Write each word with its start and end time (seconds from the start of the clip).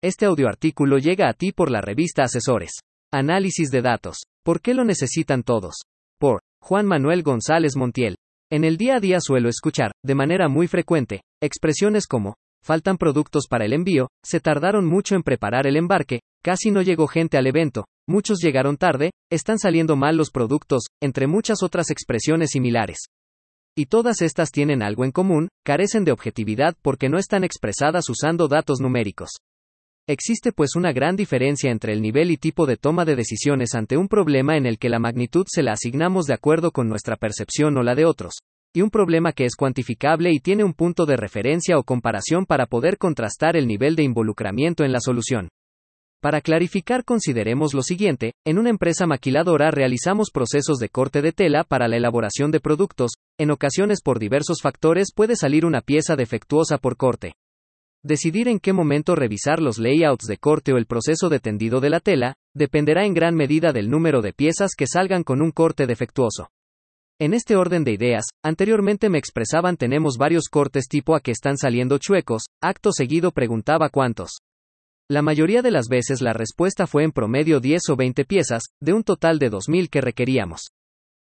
Este 0.00 0.26
audioartículo 0.26 0.98
llega 0.98 1.28
a 1.28 1.32
ti 1.32 1.50
por 1.50 1.72
la 1.72 1.80
revista 1.80 2.22
Asesores. 2.22 2.70
Análisis 3.12 3.68
de 3.72 3.82
datos. 3.82 4.18
¿Por 4.44 4.60
qué 4.60 4.72
lo 4.72 4.84
necesitan 4.84 5.42
todos? 5.42 5.74
Por 6.20 6.38
Juan 6.62 6.86
Manuel 6.86 7.24
González 7.24 7.74
Montiel. 7.74 8.14
En 8.48 8.62
el 8.62 8.76
día 8.76 8.98
a 8.98 9.00
día 9.00 9.18
suelo 9.20 9.48
escuchar, 9.48 9.90
de 10.04 10.14
manera 10.14 10.48
muy 10.48 10.68
frecuente, 10.68 11.22
expresiones 11.42 12.06
como, 12.06 12.36
faltan 12.64 12.96
productos 12.96 13.48
para 13.50 13.64
el 13.64 13.72
envío, 13.72 14.06
se 14.24 14.38
tardaron 14.38 14.86
mucho 14.86 15.16
en 15.16 15.24
preparar 15.24 15.66
el 15.66 15.76
embarque, 15.76 16.20
casi 16.44 16.70
no 16.70 16.82
llegó 16.82 17.08
gente 17.08 17.36
al 17.36 17.48
evento, 17.48 17.86
muchos 18.08 18.38
llegaron 18.38 18.76
tarde, 18.76 19.10
están 19.32 19.58
saliendo 19.58 19.96
mal 19.96 20.16
los 20.16 20.30
productos, 20.30 20.84
entre 21.02 21.26
muchas 21.26 21.64
otras 21.64 21.90
expresiones 21.90 22.50
similares. 22.50 22.98
Y 23.76 23.86
todas 23.86 24.22
estas 24.22 24.52
tienen 24.52 24.80
algo 24.80 25.04
en 25.04 25.10
común, 25.10 25.48
carecen 25.64 26.04
de 26.04 26.12
objetividad 26.12 26.76
porque 26.82 27.08
no 27.08 27.18
están 27.18 27.42
expresadas 27.42 28.08
usando 28.08 28.46
datos 28.46 28.78
numéricos. 28.80 29.30
Existe 30.10 30.52
pues 30.52 30.74
una 30.74 30.90
gran 30.92 31.16
diferencia 31.16 31.70
entre 31.70 31.92
el 31.92 32.00
nivel 32.00 32.30
y 32.30 32.38
tipo 32.38 32.64
de 32.64 32.78
toma 32.78 33.04
de 33.04 33.14
decisiones 33.14 33.74
ante 33.74 33.98
un 33.98 34.08
problema 34.08 34.56
en 34.56 34.64
el 34.64 34.78
que 34.78 34.88
la 34.88 34.98
magnitud 34.98 35.44
se 35.46 35.62
la 35.62 35.72
asignamos 35.72 36.24
de 36.24 36.32
acuerdo 36.32 36.70
con 36.70 36.88
nuestra 36.88 37.16
percepción 37.16 37.76
o 37.76 37.82
la 37.82 37.94
de 37.94 38.06
otros, 38.06 38.38
y 38.74 38.80
un 38.80 38.88
problema 38.88 39.32
que 39.32 39.44
es 39.44 39.54
cuantificable 39.54 40.32
y 40.32 40.40
tiene 40.40 40.64
un 40.64 40.72
punto 40.72 41.04
de 41.04 41.18
referencia 41.18 41.76
o 41.76 41.82
comparación 41.82 42.46
para 42.46 42.64
poder 42.64 42.96
contrastar 42.96 43.54
el 43.54 43.66
nivel 43.66 43.96
de 43.96 44.04
involucramiento 44.04 44.82
en 44.82 44.92
la 44.92 45.00
solución. 45.00 45.50
Para 46.22 46.40
clarificar 46.40 47.04
consideremos 47.04 47.74
lo 47.74 47.82
siguiente, 47.82 48.32
en 48.46 48.58
una 48.58 48.70
empresa 48.70 49.06
maquiladora 49.06 49.70
realizamos 49.70 50.30
procesos 50.30 50.78
de 50.78 50.88
corte 50.88 51.20
de 51.20 51.32
tela 51.32 51.64
para 51.64 51.86
la 51.86 51.98
elaboración 51.98 52.50
de 52.50 52.60
productos, 52.60 53.10
en 53.38 53.50
ocasiones 53.50 54.00
por 54.02 54.18
diversos 54.18 54.62
factores 54.62 55.08
puede 55.14 55.36
salir 55.36 55.66
una 55.66 55.82
pieza 55.82 56.16
defectuosa 56.16 56.78
por 56.78 56.96
corte. 56.96 57.34
Decidir 58.04 58.46
en 58.46 58.60
qué 58.60 58.72
momento 58.72 59.16
revisar 59.16 59.60
los 59.60 59.78
layouts 59.78 60.26
de 60.26 60.36
corte 60.36 60.72
o 60.72 60.76
el 60.76 60.86
proceso 60.86 61.28
de 61.28 61.40
tendido 61.40 61.80
de 61.80 61.90
la 61.90 61.98
tela, 61.98 62.34
dependerá 62.54 63.04
en 63.04 63.12
gran 63.12 63.34
medida 63.34 63.72
del 63.72 63.90
número 63.90 64.22
de 64.22 64.32
piezas 64.32 64.72
que 64.76 64.86
salgan 64.86 65.24
con 65.24 65.42
un 65.42 65.50
corte 65.50 65.86
defectuoso. 65.86 66.48
En 67.20 67.34
este 67.34 67.56
orden 67.56 67.82
de 67.82 67.90
ideas, 67.90 68.26
anteriormente 68.44 69.08
me 69.08 69.18
expresaban 69.18 69.76
tenemos 69.76 70.16
varios 70.16 70.44
cortes 70.48 70.86
tipo 70.86 71.16
a 71.16 71.20
que 71.20 71.32
están 71.32 71.56
saliendo 71.58 71.98
chuecos, 71.98 72.44
acto 72.62 72.92
seguido 72.92 73.32
preguntaba 73.32 73.88
cuántos. 73.88 74.38
La 75.10 75.22
mayoría 75.22 75.62
de 75.62 75.72
las 75.72 75.88
veces 75.88 76.20
la 76.20 76.32
respuesta 76.32 76.86
fue 76.86 77.02
en 77.02 77.10
promedio 77.10 77.58
10 77.58 77.82
o 77.88 77.96
20 77.96 78.24
piezas, 78.26 78.62
de 78.80 78.92
un 78.92 79.02
total 79.02 79.40
de 79.40 79.50
2.000 79.50 79.88
que 79.88 80.00
requeríamos. 80.00 80.68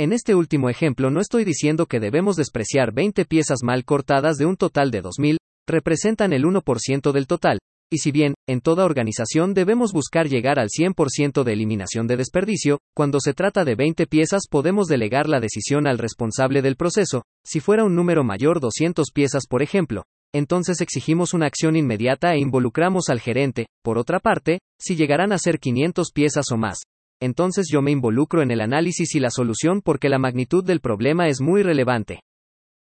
En 0.00 0.12
este 0.12 0.34
último 0.34 0.68
ejemplo 0.70 1.10
no 1.10 1.20
estoy 1.20 1.44
diciendo 1.44 1.86
que 1.86 1.98
debemos 1.98 2.36
despreciar 2.36 2.92
20 2.92 3.24
piezas 3.24 3.64
mal 3.64 3.84
cortadas 3.84 4.36
de 4.36 4.46
un 4.46 4.56
total 4.56 4.90
de 4.90 5.02
2.000, 5.02 5.37
representan 5.68 6.32
el 6.32 6.44
1% 6.44 7.12
del 7.12 7.26
total, 7.26 7.58
y 7.90 7.98
si 7.98 8.12
bien, 8.12 8.34
en 8.46 8.60
toda 8.60 8.84
organización 8.84 9.54
debemos 9.54 9.92
buscar 9.92 10.28
llegar 10.28 10.58
al 10.58 10.68
100% 10.68 11.42
de 11.42 11.52
eliminación 11.52 12.06
de 12.06 12.16
desperdicio, 12.16 12.80
cuando 12.94 13.18
se 13.20 13.32
trata 13.32 13.64
de 13.64 13.76
20 13.76 14.06
piezas 14.06 14.42
podemos 14.50 14.88
delegar 14.88 15.28
la 15.28 15.40
decisión 15.40 15.86
al 15.86 15.98
responsable 15.98 16.60
del 16.60 16.76
proceso, 16.76 17.22
si 17.46 17.60
fuera 17.60 17.84
un 17.84 17.94
número 17.94 18.24
mayor 18.24 18.60
200 18.60 19.10
piezas 19.12 19.46
por 19.48 19.62
ejemplo, 19.62 20.04
entonces 20.34 20.82
exigimos 20.82 21.32
una 21.32 21.46
acción 21.46 21.76
inmediata 21.76 22.34
e 22.34 22.40
involucramos 22.40 23.08
al 23.08 23.20
gerente, 23.20 23.66
por 23.82 23.96
otra 23.96 24.20
parte, 24.20 24.58
si 24.78 24.94
llegarán 24.94 25.32
a 25.32 25.38
ser 25.38 25.58
500 25.58 26.10
piezas 26.12 26.52
o 26.52 26.58
más. 26.58 26.80
Entonces 27.20 27.68
yo 27.72 27.80
me 27.82 27.90
involucro 27.90 28.42
en 28.42 28.50
el 28.50 28.60
análisis 28.60 29.14
y 29.14 29.20
la 29.20 29.30
solución 29.30 29.80
porque 29.82 30.08
la 30.08 30.18
magnitud 30.18 30.64
del 30.64 30.80
problema 30.80 31.28
es 31.28 31.40
muy 31.40 31.62
relevante. 31.62 32.20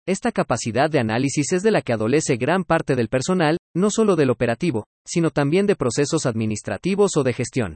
Esta 0.06 0.34
capacidad 0.34 0.90
de 0.90 1.00
análisis 1.00 1.54
es 1.54 1.64
de 1.64 1.72
la 1.72 1.82
que 1.82 1.94
adolece 1.94 2.36
gran 2.36 2.66
parte 2.66 2.98
del 2.98 3.08
personal, 3.08 3.58
no 3.74 3.90
solo 3.90 4.18
del 4.18 4.32
operativo, 4.32 4.86
sino 5.08 5.30
también 5.30 5.66
de 5.66 5.78
procesos 5.78 6.26
administrativos 6.26 7.16
o 7.16 7.24
de 7.24 7.32
gestión. 7.32 7.76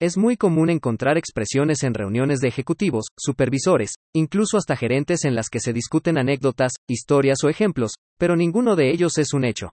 Es 0.00 0.16
muy 0.16 0.36
común 0.36 0.70
encontrar 0.70 1.18
expresiones 1.18 1.82
en 1.82 1.94
reuniones 1.94 2.38
de 2.38 2.46
ejecutivos, 2.46 3.06
supervisores, 3.18 3.94
incluso 4.14 4.56
hasta 4.56 4.76
gerentes 4.76 5.24
en 5.24 5.34
las 5.34 5.48
que 5.48 5.58
se 5.58 5.72
discuten 5.72 6.16
anécdotas, 6.16 6.74
historias 6.88 7.42
o 7.42 7.48
ejemplos, 7.48 7.94
pero 8.18 8.36
ninguno 8.36 8.76
de 8.76 8.92
ellos 8.92 9.18
es 9.18 9.32
un 9.32 9.44
hecho. 9.44 9.72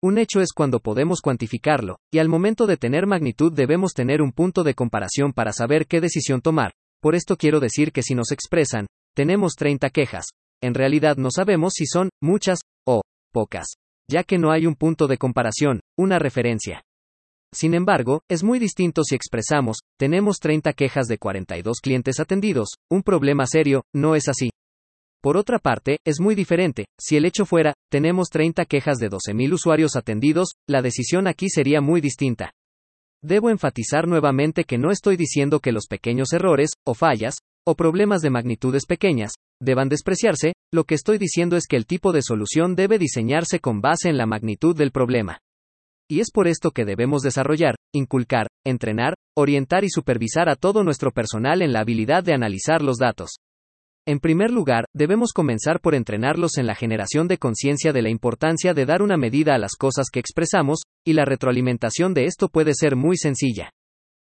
Un 0.00 0.18
hecho 0.18 0.40
es 0.40 0.52
cuando 0.52 0.78
podemos 0.78 1.20
cuantificarlo, 1.20 1.98
y 2.12 2.20
al 2.20 2.28
momento 2.28 2.68
de 2.68 2.76
tener 2.76 3.08
magnitud 3.08 3.52
debemos 3.52 3.92
tener 3.92 4.22
un 4.22 4.30
punto 4.30 4.62
de 4.62 4.74
comparación 4.74 5.32
para 5.32 5.50
saber 5.50 5.88
qué 5.88 6.00
decisión 6.00 6.42
tomar. 6.42 6.70
Por 7.02 7.16
esto 7.16 7.36
quiero 7.36 7.58
decir 7.58 7.90
que 7.90 8.04
si 8.04 8.14
nos 8.14 8.30
expresan, 8.30 8.86
tenemos 9.16 9.54
30 9.56 9.90
quejas, 9.90 10.26
en 10.62 10.74
realidad 10.74 11.16
no 11.16 11.30
sabemos 11.30 11.74
si 11.74 11.86
son 11.86 12.10
muchas 12.22 12.60
o 12.86 13.02
pocas, 13.32 13.66
ya 14.10 14.24
que 14.24 14.38
no 14.38 14.50
hay 14.50 14.66
un 14.66 14.74
punto 14.74 15.06
de 15.06 15.18
comparación, 15.18 15.80
una 15.96 16.18
referencia. 16.18 16.82
Sin 17.54 17.74
embargo, 17.74 18.20
es 18.28 18.42
muy 18.42 18.58
distinto 18.58 19.04
si 19.04 19.14
expresamos, 19.14 19.78
tenemos 19.98 20.38
30 20.38 20.72
quejas 20.74 21.06
de 21.06 21.18
42 21.18 21.78
clientes 21.80 22.20
atendidos, 22.20 22.68
un 22.90 23.02
problema 23.02 23.46
serio, 23.46 23.84
no 23.94 24.14
es 24.14 24.28
así. 24.28 24.50
Por 25.22 25.36
otra 25.36 25.58
parte, 25.58 25.98
es 26.06 26.20
muy 26.20 26.34
diferente, 26.34 26.84
si 27.00 27.16
el 27.16 27.24
hecho 27.24 27.46
fuera, 27.46 27.74
tenemos 27.90 28.28
30 28.28 28.66
quejas 28.66 28.98
de 28.98 29.10
12.000 29.10 29.52
usuarios 29.52 29.96
atendidos, 29.96 30.50
la 30.68 30.82
decisión 30.82 31.26
aquí 31.26 31.48
sería 31.48 31.80
muy 31.80 32.00
distinta. 32.00 32.52
Debo 33.22 33.50
enfatizar 33.50 34.06
nuevamente 34.06 34.62
que 34.62 34.78
no 34.78 34.92
estoy 34.92 35.16
diciendo 35.16 35.58
que 35.58 35.72
los 35.72 35.86
pequeños 35.88 36.32
errores, 36.32 36.70
o 36.86 36.94
fallas, 36.94 37.38
o 37.66 37.74
problemas 37.74 38.20
de 38.20 38.30
magnitudes 38.30 38.86
pequeñas, 38.86 39.32
deban 39.60 39.88
despreciarse, 39.88 40.52
lo 40.72 40.84
que 40.84 40.94
estoy 40.94 41.18
diciendo 41.18 41.56
es 41.56 41.66
que 41.66 41.76
el 41.76 41.86
tipo 41.86 42.12
de 42.12 42.22
solución 42.22 42.74
debe 42.74 42.98
diseñarse 42.98 43.60
con 43.60 43.80
base 43.80 44.08
en 44.08 44.16
la 44.16 44.26
magnitud 44.26 44.76
del 44.76 44.90
problema. 44.90 45.38
Y 46.10 46.20
es 46.20 46.30
por 46.30 46.48
esto 46.48 46.70
que 46.70 46.84
debemos 46.84 47.22
desarrollar, 47.22 47.74
inculcar, 47.92 48.46
entrenar, 48.64 49.14
orientar 49.36 49.84
y 49.84 49.90
supervisar 49.90 50.48
a 50.48 50.56
todo 50.56 50.82
nuestro 50.82 51.10
personal 51.10 51.60
en 51.60 51.72
la 51.72 51.80
habilidad 51.80 52.24
de 52.24 52.32
analizar 52.32 52.82
los 52.82 52.96
datos. 52.96 53.38
En 54.06 54.20
primer 54.20 54.50
lugar, 54.50 54.86
debemos 54.94 55.32
comenzar 55.34 55.80
por 55.80 55.94
entrenarlos 55.94 56.56
en 56.56 56.66
la 56.66 56.74
generación 56.74 57.28
de 57.28 57.36
conciencia 57.36 57.92
de 57.92 58.00
la 58.00 58.08
importancia 58.08 58.72
de 58.72 58.86
dar 58.86 59.02
una 59.02 59.18
medida 59.18 59.54
a 59.54 59.58
las 59.58 59.76
cosas 59.76 60.06
que 60.10 60.18
expresamos, 60.18 60.80
y 61.04 61.12
la 61.12 61.26
retroalimentación 61.26 62.14
de 62.14 62.24
esto 62.24 62.48
puede 62.48 62.72
ser 62.72 62.96
muy 62.96 63.18
sencilla. 63.18 63.70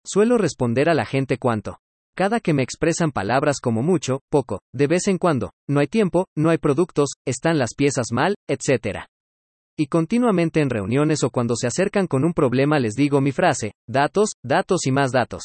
Suelo 0.04 0.36
responder 0.36 0.90
a 0.90 0.94
la 0.94 1.06
gente 1.06 1.38
cuánto. 1.38 1.78
Cada 2.14 2.40
que 2.40 2.52
me 2.52 2.62
expresan 2.62 3.10
palabras 3.10 3.58
como 3.58 3.82
mucho, 3.82 4.20
poco, 4.30 4.60
de 4.74 4.86
vez 4.86 5.08
en 5.08 5.16
cuando, 5.16 5.52
no 5.66 5.80
hay 5.80 5.86
tiempo, 5.86 6.26
no 6.36 6.50
hay 6.50 6.58
productos, 6.58 7.12
están 7.26 7.58
las 7.58 7.70
piezas 7.74 8.08
mal, 8.12 8.34
etc. 8.48 9.06
Y 9.78 9.86
continuamente 9.86 10.60
en 10.60 10.68
reuniones 10.68 11.24
o 11.24 11.30
cuando 11.30 11.56
se 11.56 11.66
acercan 11.66 12.06
con 12.06 12.24
un 12.24 12.34
problema 12.34 12.78
les 12.78 12.92
digo 12.92 13.22
mi 13.22 13.32
frase, 13.32 13.72
datos, 13.88 14.32
datos 14.44 14.86
y 14.86 14.92
más 14.92 15.10
datos. 15.10 15.44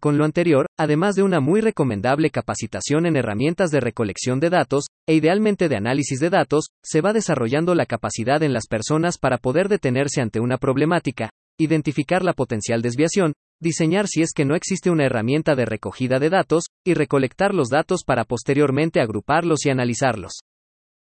Con 0.00 0.16
lo 0.16 0.24
anterior, 0.24 0.66
además 0.78 1.16
de 1.16 1.24
una 1.24 1.40
muy 1.40 1.60
recomendable 1.60 2.30
capacitación 2.30 3.04
en 3.04 3.16
herramientas 3.16 3.70
de 3.70 3.80
recolección 3.80 4.38
de 4.38 4.48
datos, 4.48 4.84
e 5.08 5.14
idealmente 5.14 5.68
de 5.68 5.76
análisis 5.76 6.20
de 6.20 6.30
datos, 6.30 6.68
se 6.84 7.00
va 7.00 7.12
desarrollando 7.12 7.74
la 7.74 7.84
capacidad 7.84 8.44
en 8.44 8.52
las 8.52 8.68
personas 8.68 9.18
para 9.18 9.38
poder 9.38 9.68
detenerse 9.68 10.22
ante 10.22 10.38
una 10.38 10.56
problemática, 10.56 11.30
identificar 11.58 12.22
la 12.22 12.32
potencial 12.32 12.80
desviación, 12.80 13.34
diseñar 13.60 14.06
si 14.08 14.22
es 14.22 14.32
que 14.34 14.44
no 14.44 14.54
existe 14.54 14.90
una 14.90 15.04
herramienta 15.04 15.54
de 15.54 15.66
recogida 15.66 16.18
de 16.18 16.30
datos, 16.30 16.64
y 16.84 16.94
recolectar 16.94 17.54
los 17.54 17.68
datos 17.68 18.02
para 18.04 18.24
posteriormente 18.24 19.00
agruparlos 19.00 19.66
y 19.66 19.70
analizarlos. 19.70 20.40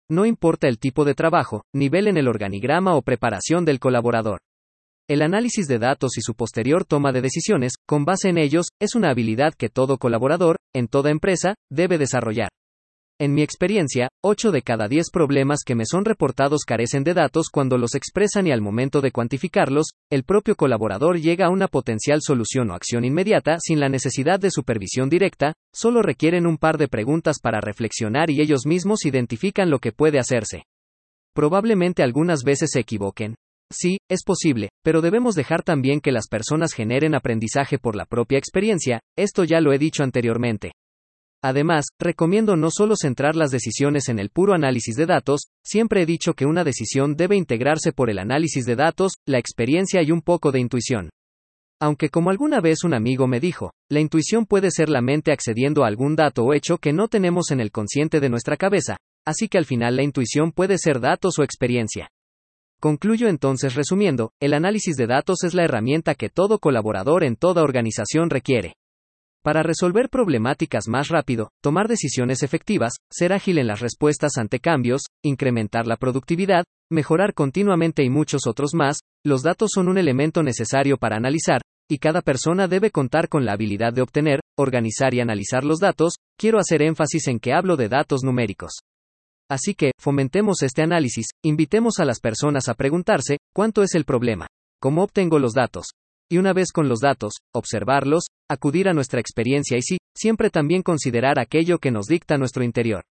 No 0.09 0.25
importa 0.25 0.67
el 0.67 0.79
tipo 0.79 1.05
de 1.05 1.15
trabajo, 1.15 1.63
nivel 1.73 2.07
en 2.07 2.17
el 2.17 2.27
organigrama 2.27 2.95
o 2.95 3.01
preparación 3.01 3.63
del 3.63 3.79
colaborador. 3.79 4.39
El 5.07 5.21
análisis 5.21 5.67
de 5.67 5.79
datos 5.79 6.17
y 6.17 6.21
su 6.21 6.35
posterior 6.35 6.85
toma 6.85 7.11
de 7.11 7.21
decisiones, 7.21 7.73
con 7.87 8.05
base 8.05 8.29
en 8.29 8.37
ellos, 8.37 8.67
es 8.79 8.93
una 8.93 9.09
habilidad 9.09 9.53
que 9.55 9.69
todo 9.69 9.97
colaborador, 9.97 10.57
en 10.75 10.87
toda 10.87 11.09
empresa, 11.09 11.55
debe 11.71 11.97
desarrollar. 11.97 12.49
En 13.21 13.33
mi 13.33 13.41
experiencia, 13.41 14.07
8 14.23 14.49
de 14.53 14.61
cada 14.61 14.87
10 14.87 15.09
problemas 15.11 15.63
que 15.65 15.75
me 15.75 15.85
son 15.85 16.05
reportados 16.05 16.61
carecen 16.65 17.03
de 17.03 17.13
datos 17.13 17.49
cuando 17.51 17.77
los 17.77 17.93
expresan 17.93 18.47
y 18.47 18.51
al 18.51 18.61
momento 18.61 19.01
de 19.01 19.11
cuantificarlos, 19.11 19.87
el 20.09 20.23
propio 20.23 20.55
colaborador 20.55 21.19
llega 21.19 21.47
a 21.47 21.49
una 21.49 21.67
potencial 21.67 22.19
solución 22.21 22.71
o 22.71 22.75
acción 22.75 23.03
inmediata 23.03 23.57
sin 23.59 23.81
la 23.81 23.89
necesidad 23.89 24.39
de 24.39 24.51
supervisión 24.51 25.09
directa, 25.09 25.51
solo 25.73 26.01
requieren 26.01 26.47
un 26.47 26.57
par 26.57 26.77
de 26.77 26.87
preguntas 26.87 27.39
para 27.41 27.59
reflexionar 27.59 28.29
y 28.29 28.39
ellos 28.39 28.65
mismos 28.65 29.05
identifican 29.05 29.69
lo 29.69 29.79
que 29.79 29.91
puede 29.91 30.17
hacerse. 30.17 30.63
Probablemente 31.35 32.03
algunas 32.03 32.43
veces 32.43 32.69
se 32.71 32.79
equivoquen. 32.79 33.35
Sí, 33.69 33.97
es 34.09 34.23
posible, 34.23 34.69
pero 34.81 35.01
debemos 35.01 35.35
dejar 35.35 35.61
también 35.63 35.99
que 35.99 36.13
las 36.13 36.29
personas 36.29 36.71
generen 36.71 37.15
aprendizaje 37.15 37.79
por 37.79 37.97
la 37.97 38.05
propia 38.05 38.37
experiencia, 38.37 39.01
esto 39.17 39.43
ya 39.43 39.59
lo 39.59 39.73
he 39.73 39.77
dicho 39.77 40.03
anteriormente. 40.03 40.71
Además, 41.41 41.85
recomiendo 41.97 42.57
no 42.57 42.69
solo 42.69 42.95
centrar 42.97 43.35
las 43.35 43.49
decisiones 43.49 44.09
en 44.09 44.19
el 44.19 44.29
puro 44.29 44.53
análisis 44.53 44.95
de 44.95 45.05
datos, 45.05 45.47
siempre 45.63 46.01
he 46.01 46.05
dicho 46.05 46.33
que 46.33 46.45
una 46.45 46.65
decisión 46.65 47.15
debe 47.15 47.37
integrarse 47.37 47.93
por 47.93 48.09
el 48.09 48.19
análisis 48.19 48.65
de 48.65 48.75
datos, 48.75 49.13
la 49.25 49.39
experiencia 49.39 50.01
y 50.01 50.11
un 50.11 50.21
poco 50.21 50.51
de 50.51 50.59
intuición. 50.59 51.09
Aunque 51.81 52.09
como 52.09 52.29
alguna 52.29 52.59
vez 52.59 52.83
un 52.83 52.93
amigo 52.93 53.25
me 53.25 53.39
dijo, 53.39 53.71
la 53.89 54.01
intuición 54.01 54.45
puede 54.45 54.69
ser 54.69 54.89
la 54.89 55.01
mente 55.01 55.31
accediendo 55.31 55.85
a 55.85 55.87
algún 55.87 56.17
dato 56.17 56.43
o 56.43 56.53
hecho 56.53 56.77
que 56.77 56.91
no 56.91 57.07
tenemos 57.07 57.51
en 57.51 57.61
el 57.61 57.71
consciente 57.71 58.19
de 58.19 58.29
nuestra 58.29 58.57
cabeza, 58.57 58.97
así 59.25 59.47
que 59.47 59.57
al 59.57 59.65
final 59.65 59.95
la 59.95 60.03
intuición 60.03 60.51
puede 60.51 60.77
ser 60.77 60.99
datos 60.99 61.39
o 61.39 61.43
experiencia. 61.43 62.09
Concluyo 62.81 63.29
entonces 63.29 63.75
resumiendo, 63.75 64.31
el 64.41 64.53
análisis 64.53 64.97
de 64.97 65.07
datos 65.07 65.45
es 65.45 65.53
la 65.53 65.63
herramienta 65.63 66.15
que 66.15 66.29
todo 66.29 66.59
colaborador 66.59 67.23
en 67.23 67.37
toda 67.37 67.63
organización 67.63 68.29
requiere. 68.29 68.73
Para 69.43 69.63
resolver 69.63 70.09
problemáticas 70.09 70.89
más 70.89 71.07
rápido, 71.07 71.51
tomar 71.63 71.87
decisiones 71.87 72.43
efectivas, 72.43 72.93
ser 73.09 73.31
ágil 73.31 73.57
en 73.57 73.67
las 73.67 73.79
respuestas 73.79 74.37
ante 74.37 74.59
cambios, 74.59 75.03
incrementar 75.23 75.87
la 75.87 75.95
productividad, 75.95 76.65
mejorar 76.91 77.33
continuamente 77.33 78.03
y 78.03 78.09
muchos 78.09 78.47
otros 78.47 78.71
más, 78.73 78.99
los 79.25 79.41
datos 79.41 79.71
son 79.73 79.87
un 79.87 79.97
elemento 79.97 80.43
necesario 80.43 80.97
para 80.97 81.15
analizar, 81.15 81.61
y 81.89 81.99
cada 81.99 82.21
persona 82.21 82.67
debe 82.67 82.91
contar 82.91 83.29
con 83.29 83.45
la 83.45 83.53
habilidad 83.53 83.93
de 83.93 84.01
obtener, 84.01 84.41
organizar 84.57 85.13
y 85.13 85.21
analizar 85.21 85.63
los 85.63 85.79
datos, 85.79 86.15
quiero 86.37 86.59
hacer 86.59 86.81
énfasis 86.81 87.29
en 87.29 87.39
que 87.39 87.53
hablo 87.53 87.77
de 87.77 87.87
datos 87.87 88.23
numéricos. 88.23 88.79
Así 89.49 89.73
que, 89.73 89.91
fomentemos 89.97 90.61
este 90.63 90.83
análisis, 90.83 91.27
invitemos 91.43 91.99
a 91.99 92.05
las 92.05 92.19
personas 92.19 92.67
a 92.67 92.73
preguntarse, 92.73 93.37
¿cuánto 93.55 93.83
es 93.83 93.95
el 93.95 94.03
problema? 94.03 94.47
¿Cómo 94.81 95.03
obtengo 95.03 95.39
los 95.39 95.53
datos? 95.53 95.87
Y 96.31 96.37
una 96.37 96.53
vez 96.53 96.71
con 96.71 96.87
los 96.87 96.99
datos, 96.99 97.33
observarlos, 97.55 98.25
acudir 98.47 98.87
a 98.87 98.93
nuestra 98.93 99.19
experiencia 99.19 99.77
y 99.77 99.81
sí, 99.81 99.97
siempre 100.15 100.51
también 100.51 100.83
considerar 100.83 101.39
aquello 101.39 101.79
que 101.79 101.89
nos 101.89 102.05
dicta 102.05 102.37
nuestro 102.37 102.63
interior. 102.63 103.03